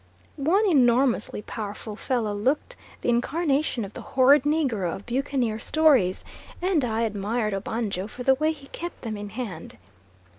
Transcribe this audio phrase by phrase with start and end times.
[0.37, 6.25] One enormously powerful fellow looked the incarnation of the horrid negro of buccaneer stories,
[6.59, 9.77] and I admired Obanjo for the way he kept them in hand.